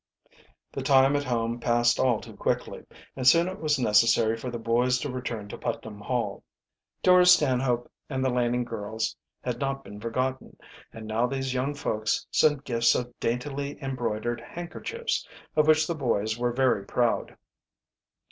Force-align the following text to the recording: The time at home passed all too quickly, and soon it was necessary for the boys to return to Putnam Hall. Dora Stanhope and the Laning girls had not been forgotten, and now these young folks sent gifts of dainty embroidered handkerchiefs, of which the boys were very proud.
The 0.71 0.81
time 0.81 1.15
at 1.15 1.25
home 1.25 1.59
passed 1.59 1.99
all 1.99 2.19
too 2.19 2.35
quickly, 2.35 2.87
and 3.15 3.27
soon 3.27 3.47
it 3.47 3.59
was 3.59 3.77
necessary 3.77 4.35
for 4.35 4.49
the 4.49 4.57
boys 4.57 4.97
to 5.01 5.11
return 5.11 5.47
to 5.49 5.59
Putnam 5.59 5.99
Hall. 6.01 6.43
Dora 7.03 7.27
Stanhope 7.27 7.87
and 8.09 8.25
the 8.25 8.31
Laning 8.31 8.63
girls 8.63 9.15
had 9.43 9.59
not 9.59 9.83
been 9.83 9.99
forgotten, 9.99 10.57
and 10.91 11.05
now 11.05 11.27
these 11.27 11.53
young 11.53 11.75
folks 11.75 12.25
sent 12.31 12.63
gifts 12.63 12.95
of 12.95 13.13
dainty 13.19 13.77
embroidered 13.79 14.41
handkerchiefs, 14.41 15.27
of 15.55 15.67
which 15.67 15.85
the 15.85 15.93
boys 15.93 16.35
were 16.35 16.51
very 16.51 16.83
proud. 16.83 17.37